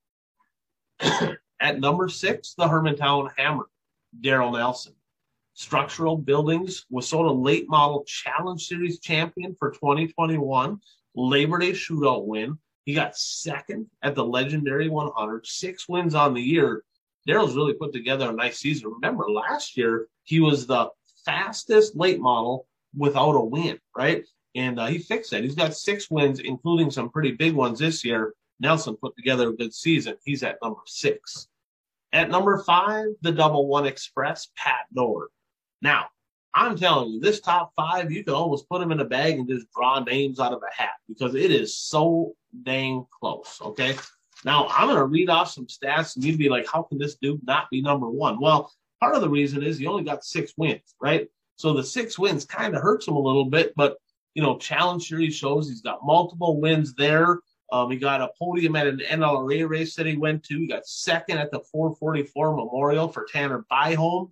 At 1.61 1.81
number 1.81 2.09
six, 2.09 2.55
the 2.55 2.65
Hermantown 2.65 3.31
Hammer, 3.37 3.67
Daryl 4.21 4.53
Nelson. 4.53 4.95
Structural 5.55 6.19
Buildings 6.19 6.85
WISSOTA 6.93 7.43
late 7.43 7.67
model 7.67 8.05
Challenge 8.05 8.63
Series 8.63 9.01
champion 9.01 9.57
for 9.59 9.71
2021. 9.71 10.79
Labor 11.15 11.59
Day 11.59 11.73
shootout 11.73 12.27
win. 12.27 12.59
He 12.85 12.93
got 12.93 13.17
second 13.17 13.87
at 14.03 14.15
the 14.15 14.25
legendary 14.25 14.91
100, 14.91 15.47
six 15.47 15.89
wins 15.89 16.15
on 16.15 16.35
the 16.35 16.43
year. 16.43 16.85
Daryl's 17.27 17.57
really 17.57 17.73
put 17.73 17.93
together 17.93 18.29
a 18.29 18.35
nice 18.35 18.59
season. 18.59 18.93
Remember, 18.93 19.31
last 19.31 19.79
year 19.79 20.09
he 20.25 20.41
was 20.41 20.67
the 20.67 20.91
fastest 21.27 21.95
late 21.97 22.21
model 22.21 22.67
without 22.97 23.33
a 23.33 23.41
win, 23.41 23.79
right? 23.95 24.25
And 24.55 24.81
uh, 24.81 24.87
he 24.87 24.99
fixed 24.99 25.33
that. 25.33 25.45
He's 25.45 25.55
got 25.55 25.77
six 25.77 26.11
wins, 26.11 26.41
including 26.41 26.91
some 26.91 27.11
pretty 27.11 27.33
big 27.33 27.53
ones 27.53 27.79
this 27.79 28.03
year. 28.05 28.33
Nelson 28.59 28.97
put 28.97 29.15
together 29.17 29.51
a 29.51 29.57
good 29.57 29.75
season. 29.75 30.17
He's 30.25 30.43
at 30.43 30.57
number 30.63 30.81
six. 30.87 31.49
At 32.13 32.31
number 32.31 32.63
five, 32.65 33.09
the 33.21 33.33
double 33.33 33.67
one 33.67 33.85
express, 33.87 34.49
Pat 34.57 34.87
Nord. 34.91 35.29
Now, 35.83 36.07
I'm 36.55 36.79
telling 36.79 37.11
you, 37.11 37.21
this 37.21 37.41
top 37.41 37.73
five, 37.77 38.11
you 38.11 38.25
can 38.25 38.33
almost 38.33 38.67
put 38.71 38.81
them 38.81 38.93
in 38.93 39.01
a 39.01 39.05
bag 39.05 39.39
and 39.39 39.47
just 39.47 39.67
draw 39.77 40.03
names 40.03 40.41
out 40.41 40.55
of 40.55 40.63
a 40.63 40.83
hat 40.83 40.95
because 41.07 41.35
it 41.35 41.51
is 41.51 41.77
so 41.77 42.35
dang 42.63 43.05
close. 43.21 43.59
Okay. 43.61 43.95
Now, 44.43 44.69
I'm 44.69 44.87
going 44.87 44.97
to 44.99 45.05
read 45.05 45.29
off 45.29 45.51
some 45.51 45.67
stats 45.67 46.17
and 46.17 46.25
you'd 46.25 46.39
be 46.39 46.49
like, 46.49 46.67
how 46.67 46.83
can 46.83 46.97
this 46.97 47.17
dude 47.17 47.45
not 47.47 47.69
be 47.71 47.83
number 47.83 48.09
one? 48.09 48.41
Well, 48.41 48.73
part 49.01 49.15
of 49.15 49.21
the 49.21 49.29
reason 49.29 49.63
is 49.63 49.79
he 49.79 49.87
only 49.87 50.05
got 50.05 50.25
six 50.25 50.53
wins, 50.57 50.95
right? 51.01 51.29
So 51.57 51.73
the 51.73 51.85
six 51.85 52.19
wins 52.19 52.45
kind 52.45 52.75
of 52.75 52.83
hurts 52.83 53.09
him 53.09 53.17
a 53.17 53.21
little 53.21 53.45
bit, 53.45 53.73
but 53.77 53.97
you 54.35 54.43
know, 54.43 54.59
Challenge 54.59 55.07
Series 55.07 55.35
shows 55.35 55.69
he's 55.69 55.81
got 55.81 56.05
multiple 56.05 56.61
wins 56.61 56.95
there. 56.95 57.41
Um, 57.73 57.91
he 57.91 57.97
got 57.97 58.21
a 58.21 58.29
podium 58.39 58.77
at 58.77 58.87
an 58.87 58.99
NLRA 58.99 59.69
race 59.69 59.95
that 59.97 60.07
he 60.07 60.17
went 60.17 60.45
to. 60.45 60.59
He 60.59 60.67
got 60.67 60.87
second 60.87 61.39
at 61.39 61.51
the 61.51 61.61
444 61.73 62.55
Memorial 62.55 63.09
for 63.09 63.27
Tanner 63.33 63.65
Byholm, 63.73 64.31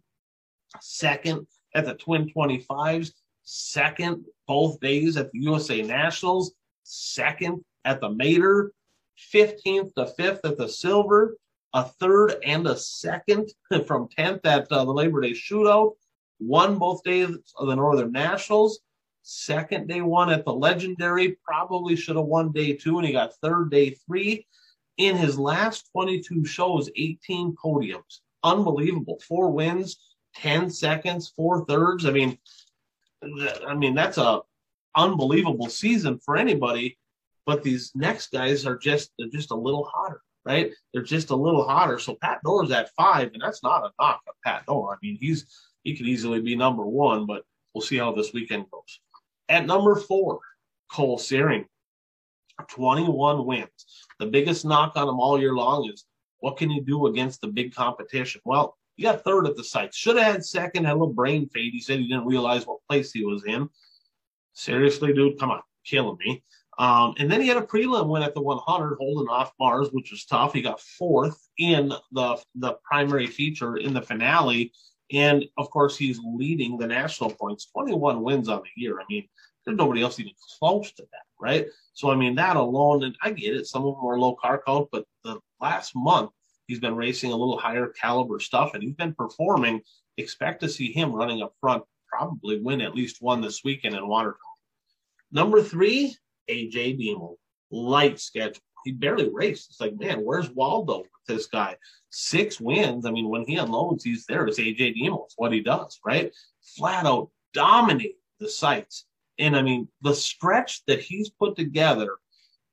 second 0.81 1.47
at 1.75 1.87
the 1.87 1.95
Twin 1.95 2.31
25s, 2.31 3.13
second 3.43 4.25
both 4.47 4.79
days 4.81 5.17
at 5.17 5.33
the 5.33 5.41
USA 5.41 5.83
Nationals, 5.83 6.55
second 6.85 7.65
at 7.85 8.01
the 8.01 8.11
Mater, 8.11 8.73
15th 9.33 9.95
to 9.95 10.13
5th 10.19 10.41
at 10.45 10.59
the 10.59 10.69
Silver, 10.69 11.37
a 11.75 11.85
third 11.85 12.37
and 12.45 12.67
a 12.67 12.77
second 12.77 13.51
from 13.87 14.09
10th 14.17 14.41
at 14.45 14.71
uh, 14.73 14.85
the 14.85 14.93
Labor 14.93 15.21
Day 15.21 15.33
Shootout, 15.33 15.93
won 16.41 16.79
both 16.79 17.03
days 17.03 17.37
of 17.59 17.67
the 17.67 17.77
Northern 17.77 18.13
Nationals, 18.13 18.81
second 19.23 19.89
day 19.89 20.01
one 20.01 20.31
at 20.31 20.45
the 20.45 20.53
Legendary, 20.53 21.37
probably 21.45 21.97
should 21.97 22.17
have 22.17 22.27
won 22.27 22.53
day 22.53 22.75
two, 22.75 22.99
and 22.99 23.07
he 23.07 23.13
got 23.13 23.35
third 23.43 23.71
day 23.71 23.91
three. 24.07 24.47
In 24.97 25.17
his 25.17 25.37
last 25.39 25.91
22 25.93 26.45
shows, 26.45 26.89
18 26.95 27.57
podiums. 27.57 28.21
Unbelievable. 28.45 29.19
Four 29.27 29.51
wins, 29.51 29.99
10 30.37 30.71
seconds, 30.71 31.33
four 31.35 31.65
thirds. 31.65 32.07
I 32.07 32.13
mean, 32.13 32.39
I 33.67 33.75
mean, 33.75 33.95
that's 33.95 34.19
a 34.19 34.43
unbelievable 34.97 35.69
season 35.69 36.21
for 36.25 36.37
anybody. 36.37 36.97
But 37.47 37.63
these 37.63 37.93
next 37.95 38.31
guys 38.31 38.65
are 38.67 38.77
just 38.77 39.11
they're 39.19 39.29
just 39.29 39.51
a 39.51 39.57
little 39.57 39.85
hotter, 39.93 40.23
right? 40.45 40.73
They're 40.93 41.03
just 41.03 41.31
a 41.31 41.37
little 41.37 41.67
hotter. 41.67 41.99
So 41.99 42.17
Pat 42.21 42.41
Doar's 42.45 42.71
at 42.71 42.91
five, 42.95 43.31
and 43.33 43.43
that's 43.43 43.63
not 43.63 43.85
a 43.85 43.91
knock 44.01 44.21
on 44.27 44.35
Pat 44.45 44.67
Doar. 44.67 44.95
I 44.95 44.97
mean, 45.03 45.19
he's 45.21 45.47
he 45.83 45.97
could 45.97 46.07
easily 46.07 46.41
be 46.41 46.57
number 46.57 46.85
one, 46.85 47.27
but 47.27 47.45
we'll 47.75 47.83
see 47.83 47.97
how 47.97 48.13
this 48.13 48.33
weekend 48.33 48.67
goes. 48.71 49.01
At 49.49 49.67
number 49.67 49.97
four, 49.97 50.41
Cole 50.91 51.19
Searing, 51.19 51.67
21 52.69 53.45
wins. 53.45 53.69
The 54.19 54.27
biggest 54.27 54.65
knock 54.65 54.93
on 54.97 55.09
him 55.09 55.21
all 55.21 55.39
year 55.41 55.55
long 55.55 55.91
is 55.93 56.05
what 56.39 56.57
can 56.57 56.71
you 56.71 56.83
do 56.83 57.07
against 57.07 57.41
the 57.41 57.49
big 57.49 57.75
competition? 57.75 58.41
Well, 58.45 58.77
he 58.97 59.03
got 59.03 59.25
third 59.25 59.47
at 59.47 59.57
the 59.57 59.65
site. 59.65 59.93
Should 59.95 60.17
have 60.17 60.33
had 60.33 60.45
second, 60.45 60.85
had 60.85 60.93
a 60.93 60.99
little 60.99 61.13
brain 61.13 61.49
fade. 61.49 61.73
He 61.73 61.81
said 61.81 61.99
he 61.99 62.09
didn't 62.09 62.27
realize 62.27 62.67
what 62.67 62.79
place 62.89 63.13
he 63.13 63.25
was 63.25 63.45
in. 63.45 63.69
Seriously, 64.53 65.13
dude, 65.13 65.39
come 65.39 65.51
on, 65.51 65.63
killing 65.85 66.17
me. 66.25 66.43
Um, 66.79 67.15
and 67.19 67.31
then 67.31 67.41
he 67.41 67.49
had 67.49 67.57
a 67.57 67.63
prelim 67.63 68.09
win 68.09 68.23
at 68.23 68.35
the 68.35 68.41
100, 68.43 68.97
holding 68.99 69.29
off 69.29 69.53
Mars, 69.61 69.89
which 69.93 70.11
was 70.11 70.25
tough. 70.25 70.53
He 70.53 70.63
got 70.63 70.81
fourth 70.81 71.49
in 71.59 71.93
the 72.13 72.43
the 72.57 72.77
primary 72.85 73.27
feature 73.27 73.77
in 73.77 73.95
the 73.95 74.03
finale, 74.03 74.73
and 75.13 75.45
of 75.57 75.71
course, 75.71 75.97
he's 75.97 76.21
leading 76.25 76.77
the 76.77 76.87
national 76.87 77.31
points. 77.31 77.67
21 77.67 78.23
wins 78.23 78.49
on 78.49 78.63
the 78.63 78.83
year. 78.83 79.01
I 79.01 79.05
mean, 79.09 79.29
there's 79.65 79.77
nobody 79.77 80.03
else 80.03 80.19
even 80.19 80.33
close 80.59 80.93
to 80.93 81.03
that, 81.03 81.27
right? 81.41 81.67
So 81.93 82.11
I 82.11 82.17
mean, 82.17 82.35
that 82.37 82.57
alone, 82.57 83.05
and 83.05 83.17
I 83.23 83.31
get 83.31 83.55
it. 83.55 83.67
Some 83.67 83.87
of 83.87 83.95
them 83.95 84.07
are 84.07 84.19
low 84.19 84.35
car 84.35 84.63
count, 84.67 84.89
but 84.91 85.05
the 85.23 85.39
last 85.61 85.93
month 85.95 86.31
he's 86.67 86.81
been 86.81 86.97
racing 86.97 87.33
a 87.33 87.37
little 87.37 87.59
higher 87.59 87.89
caliber 87.89 88.41
stuff, 88.41 88.75
and 88.75 88.83
he's 88.83 88.95
been 88.95 89.15
performing. 89.15 89.81
Expect 90.17 90.61
to 90.61 90.69
see 90.69 90.93
him 90.93 91.13
running 91.13 91.43
up 91.43 91.55
front. 91.61 91.85
Probably 92.09 92.61
win 92.61 92.81
at 92.81 92.95
least 92.95 93.21
one 93.21 93.41
this 93.41 93.63
weekend 93.65 93.95
in 93.95 94.07
Watertown. 94.07 94.39
Number 95.33 95.63
three, 95.63 96.17
AJ 96.49 97.01
Diemel. 97.01 97.37
Light 97.71 98.21
schedule. 98.21 98.63
He 98.85 98.93
barely 98.93 99.31
raced. 99.33 99.71
It's 99.71 99.81
like, 99.81 99.99
man, 99.99 100.25
where's 100.25 100.51
Waldo 100.51 100.99
with 100.99 101.09
this 101.27 101.47
guy? 101.47 101.77
Six 102.11 102.61
wins. 102.61 103.07
I 103.07 103.11
mean, 103.11 103.31
when 103.31 103.45
he 103.47 103.57
unloads, 103.57 104.05
he's 104.05 104.27
there. 104.27 104.47
It's 104.47 104.61
AJ 104.61 104.97
Diemel. 104.97 105.25
It's 105.25 105.35
what 105.37 105.53
he 105.53 105.61
does, 105.61 105.99
right? 106.05 106.33
Flat 106.77 107.07
out 107.07 107.31
dominate 107.55 108.17
the 108.41 108.49
Seitz. 108.49 109.07
And 109.39 109.57
I 109.57 109.63
mean, 109.63 109.89
the 110.03 110.15
stretch 110.15 110.85
that 110.87 111.01
he's 111.01 111.31
put 111.31 111.57
together, 111.57 112.11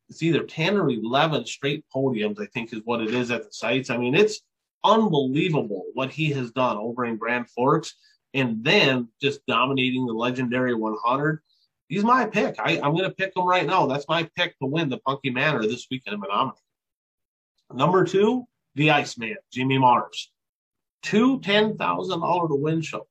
it's 0.09 0.21
either 0.21 0.43
10 0.43 0.77
or 0.77 0.89
11 0.89 1.45
straight 1.45 1.85
podiums, 1.95 2.41
I 2.41 2.47
think 2.47 2.73
is 2.73 2.81
what 2.83 3.01
it 3.01 3.13
is 3.13 3.31
at 3.31 3.43
the 3.43 3.53
Seitz. 3.53 3.89
I 3.89 3.97
mean, 3.97 4.15
it's 4.15 4.41
unbelievable 4.83 5.85
what 5.93 6.11
he 6.11 6.31
has 6.31 6.51
done 6.51 6.77
over 6.77 7.05
in 7.05 7.17
Grand 7.17 7.49
Forks 7.49 7.95
and 8.33 8.63
then 8.63 9.07
just 9.21 9.45
dominating 9.45 10.05
the 10.05 10.13
legendary 10.13 10.73
100 10.73 11.41
he's 11.91 12.05
my 12.05 12.25
pick. 12.25 12.55
I, 12.57 12.77
am 12.77 12.95
going 12.95 13.03
to 13.03 13.11
pick 13.11 13.35
him 13.35 13.45
right 13.45 13.67
now. 13.67 13.85
That's 13.85 14.07
my 14.07 14.27
pick 14.35 14.57
to 14.59 14.65
win 14.65 14.89
the 14.89 14.97
Punky 14.99 15.29
Manor 15.29 15.61
this 15.63 15.87
weekend 15.91 16.15
in 16.15 16.21
Menomonie. 16.21 16.53
Number 17.73 18.05
two, 18.05 18.45
the 18.75 18.91
Iceman, 18.91 19.35
Jimmy 19.51 19.77
Mars. 19.77 20.31
Two 21.03 21.39
$10,000 21.41 22.47
to 22.47 22.55
win 22.55 22.81
shows. 22.81 23.01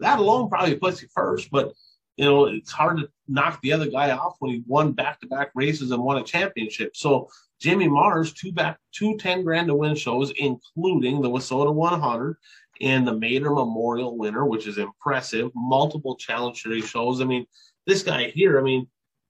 That 0.00 0.18
alone 0.18 0.50
probably 0.50 0.74
puts 0.74 1.00
you 1.00 1.08
first, 1.14 1.48
but 1.52 1.72
you 2.16 2.24
know, 2.24 2.46
it's 2.46 2.72
hard 2.72 2.98
to 2.98 3.08
knock 3.28 3.60
the 3.62 3.72
other 3.72 3.88
guy 3.88 4.10
off 4.10 4.36
when 4.40 4.50
he 4.50 4.62
won 4.66 4.92
back 4.92 5.20
to 5.20 5.26
back 5.28 5.50
races 5.54 5.92
and 5.92 6.02
won 6.02 6.18
a 6.18 6.24
championship. 6.24 6.96
So 6.96 7.28
Jimmy 7.60 7.88
Mars, 7.88 8.32
two 8.32 8.52
back, 8.52 8.78
two 8.92 9.16
ten 9.16 9.44
grand 9.44 9.68
to 9.68 9.74
win 9.74 9.94
shows, 9.94 10.32
including 10.36 11.22
the 11.22 11.30
WISSOTA 11.30 11.72
100 11.72 12.36
and 12.80 13.06
the 13.06 13.12
Mater 13.12 13.50
Memorial 13.50 14.16
winner, 14.16 14.44
which 14.44 14.66
is 14.66 14.78
impressive. 14.78 15.50
Multiple 15.54 16.16
challenge 16.16 16.62
series 16.62 16.88
shows. 16.88 17.20
I 17.20 17.24
mean, 17.24 17.46
this 17.86 18.02
guy 18.02 18.30
here, 18.30 18.58
I 18.58 18.62
mean, 18.62 18.86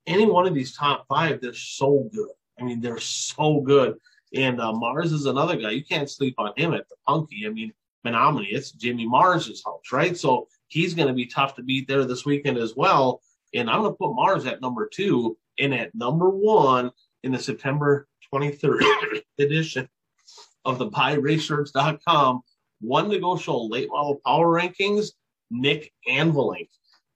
any 0.06 0.26
one 0.26 0.46
of 0.46 0.54
these 0.54 0.76
top 0.76 1.06
five, 1.08 1.40
they're 1.40 1.54
so 1.54 2.08
good. 2.12 2.30
I 2.58 2.64
mean, 2.64 2.80
they're 2.80 2.98
so 2.98 3.60
good. 3.60 3.96
And 4.34 4.60
uh, 4.60 4.72
Mars 4.72 5.12
is 5.12 5.26
another 5.26 5.56
guy. 5.56 5.70
You 5.70 5.84
can't 5.84 6.10
sleep 6.10 6.34
on 6.38 6.52
him 6.56 6.74
at 6.74 6.88
the 6.88 6.96
Punky. 7.06 7.46
I 7.46 7.50
mean, 7.50 7.72
Menomonie, 8.06 8.52
it's 8.52 8.72
Jimmy 8.72 9.06
Mars's 9.06 9.62
house, 9.64 9.92
right? 9.92 10.16
So 10.16 10.48
he's 10.68 10.94
going 10.94 11.08
to 11.08 11.14
be 11.14 11.26
tough 11.26 11.54
to 11.56 11.62
beat 11.62 11.88
there 11.88 12.04
this 12.04 12.24
weekend 12.24 12.58
as 12.58 12.74
well. 12.76 13.22
And 13.54 13.70
I'm 13.70 13.80
going 13.80 13.92
to 13.92 13.96
put 13.96 14.14
Mars 14.14 14.46
at 14.46 14.60
number 14.60 14.88
two 14.92 15.38
and 15.58 15.72
at 15.72 15.94
number 15.94 16.28
one 16.28 16.90
in 17.22 17.32
the 17.32 17.38
September 17.38 18.08
23rd 18.32 19.22
edition 19.38 19.88
of 20.64 20.78
the 20.78 20.90
BuyRaceShirts.com 20.90 22.42
one 22.80 23.08
to 23.10 23.18
go 23.18 23.36
show 23.36 23.64
late 23.64 23.88
model 23.88 24.20
power 24.26 24.46
rankings, 24.46 25.12
Nick 25.50 25.92
Anvelink. 26.08 26.68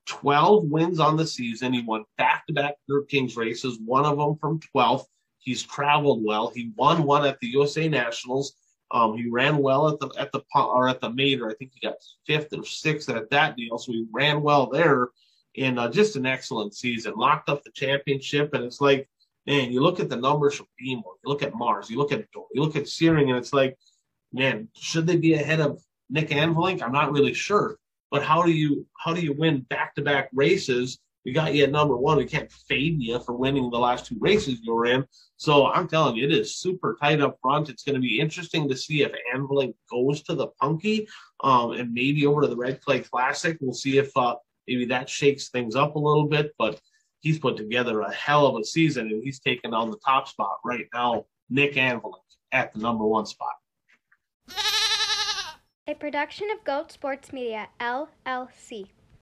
12 0.09 0.65
wins 0.65 0.99
on 0.99 1.15
the 1.15 1.25
season. 1.25 1.73
He 1.73 1.81
won 1.81 2.03
back 2.17 2.45
to 2.47 2.53
back 2.53 2.75
Dirt 2.87 3.07
Kings 3.07 3.37
races, 3.37 3.79
one 3.85 4.05
of 4.05 4.17
them 4.17 4.35
from 4.37 4.59
12th. 4.75 5.05
He's 5.37 5.63
traveled 5.63 6.23
well. 6.25 6.51
He 6.53 6.71
won 6.75 7.03
one 7.03 7.25
at 7.25 7.39
the 7.39 7.47
USA 7.47 7.87
Nationals. 7.87 8.53
Um, 8.91 9.15
he 9.15 9.29
ran 9.29 9.57
well 9.57 9.87
at 9.87 9.99
the 9.99 10.09
at 10.17 10.31
the 10.31 10.41
or 10.55 10.89
at 10.89 10.99
the 10.99 11.11
Mater. 11.11 11.49
I 11.49 11.53
think 11.53 11.71
he 11.73 11.87
got 11.87 11.95
fifth 12.25 12.51
or 12.57 12.65
sixth 12.65 13.07
at 13.09 13.29
that 13.29 13.55
deal, 13.55 13.77
so 13.77 13.91
he 13.91 14.05
ran 14.11 14.41
well 14.41 14.67
there. 14.67 15.09
And 15.57 15.79
uh, 15.79 15.89
just 15.89 16.15
an 16.15 16.25
excellent 16.25 16.75
season. 16.75 17.13
Locked 17.15 17.49
up 17.49 17.63
the 17.63 17.71
championship, 17.71 18.53
and 18.53 18.63
it's 18.63 18.81
like 18.81 19.07
man, 19.49 19.71
you 19.71 19.81
look 19.81 19.99
at 19.99 20.09
the 20.09 20.15
numbers 20.15 20.55
from 20.55 20.67
Beemore, 20.79 21.17
you 21.23 21.25
look 21.25 21.41
at 21.43 21.55
Mars, 21.55 21.89
you 21.89 21.97
look 21.97 22.11
at 22.11 22.25
you 22.33 22.61
look 22.61 22.75
at 22.75 22.87
Searing, 22.87 23.29
and 23.29 23.37
it's 23.37 23.51
like, 23.51 23.77
man, 24.31 24.67
should 24.75 25.07
they 25.07 25.17
be 25.17 25.33
ahead 25.33 25.59
of 25.59 25.81
Nick 26.09 26.29
Anvelink? 26.29 26.81
I'm 26.81 26.91
not 26.91 27.11
really 27.11 27.33
sure. 27.33 27.77
But 28.11 28.23
how 28.23 28.41
do 28.43 28.51
you 28.51 28.85
how 28.97 29.13
do 29.13 29.21
you 29.21 29.33
win 29.33 29.61
back 29.69 29.95
to 29.95 30.01
back 30.01 30.29
races? 30.33 30.99
We 31.25 31.33
got 31.33 31.53
you 31.53 31.63
at 31.63 31.71
number 31.71 31.97
one. 31.97 32.17
We 32.17 32.25
can't 32.25 32.51
fade 32.51 33.01
you 33.01 33.19
for 33.19 33.35
winning 33.35 33.69
the 33.69 33.77
last 33.77 34.05
two 34.05 34.17
races 34.19 34.61
you 34.63 34.73
were 34.73 34.85
in. 34.85 35.05
So 35.37 35.67
I'm 35.67 35.87
telling 35.87 36.15
you, 36.15 36.25
it 36.25 36.31
is 36.31 36.55
super 36.55 36.97
tight 36.99 37.21
up 37.21 37.37
front. 37.41 37.69
It's 37.69 37.83
going 37.83 37.95
to 37.95 38.01
be 38.01 38.19
interesting 38.19 38.69
to 38.69 38.75
see 38.75 39.03
if 39.03 39.11
Anvelink 39.35 39.73
goes 39.91 40.23
to 40.23 40.35
the 40.35 40.47
Punky 40.61 41.07
um, 41.43 41.71
and 41.73 41.93
maybe 41.93 42.25
over 42.25 42.41
to 42.41 42.47
the 42.47 42.55
Red 42.55 42.81
Clay 42.81 43.01
Classic. 43.01 43.57
We'll 43.59 43.73
see 43.73 43.97
if 43.97 44.15
uh, 44.15 44.35
maybe 44.67 44.85
that 44.85 45.09
shakes 45.09 45.49
things 45.49 45.75
up 45.75 45.95
a 45.95 45.99
little 45.99 46.25
bit. 46.25 46.53
But 46.57 46.79
he's 47.19 47.37
put 47.37 47.57
together 47.57 48.01
a 48.01 48.13
hell 48.13 48.47
of 48.47 48.59
a 48.59 48.63
season 48.63 49.07
and 49.07 49.23
he's 49.23 49.39
taken 49.39 49.73
on 49.73 49.91
the 49.91 49.99
top 50.05 50.27
spot 50.27 50.57
right 50.63 50.87
now. 50.93 51.25
Nick 51.49 51.73
Anvelink 51.75 52.13
at 52.51 52.73
the 52.73 52.79
number 52.79 53.05
one 53.05 53.25
spot. 53.25 53.53
A 55.89 55.95
production 55.95 56.51
of 56.51 56.63
Goat 56.63 56.91
Sports 56.91 57.33
Media, 57.33 57.67
LLC. 57.81 58.89